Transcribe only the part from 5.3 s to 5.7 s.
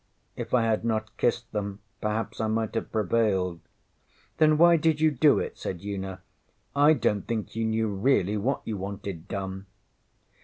it? ŌĆÖ